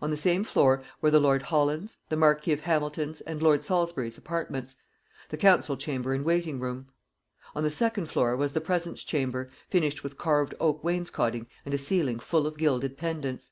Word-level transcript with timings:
On 0.00 0.10
the 0.10 0.16
same 0.16 0.44
floor 0.44 0.84
were 1.00 1.10
the 1.10 1.18
lord 1.18 1.42
Holland's, 1.42 1.96
the 2.08 2.14
marquis 2.14 2.52
of 2.52 2.60
Hamilton's, 2.60 3.20
and 3.22 3.42
lord 3.42 3.64
Salisbury's 3.64 4.16
apartments, 4.16 4.76
the 5.30 5.36
council 5.36 5.76
chamber 5.76 6.14
and 6.14 6.24
waiting 6.24 6.60
room. 6.60 6.92
On 7.56 7.64
the 7.64 7.72
second 7.72 8.06
floor 8.06 8.36
was 8.36 8.52
the 8.52 8.60
presence 8.60 9.02
chamber, 9.02 9.50
finished 9.68 10.04
with 10.04 10.16
carved 10.16 10.54
oak 10.60 10.84
wainscoting 10.84 11.48
and 11.64 11.74
a 11.74 11.78
ceiling 11.78 12.20
full 12.20 12.46
of 12.46 12.56
gilded 12.56 12.96
pendants. 12.96 13.50